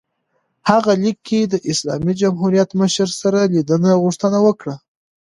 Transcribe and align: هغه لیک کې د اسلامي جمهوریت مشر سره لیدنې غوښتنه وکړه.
هغه 0.69 0.91
لیک 1.01 1.17
کې 1.27 1.39
د 1.43 1.55
اسلامي 1.71 2.13
جمهوریت 2.21 2.69
مشر 2.81 3.09
سره 3.21 3.39
لیدنې 3.53 3.93
غوښتنه 4.03 4.37
وکړه. 4.47 4.75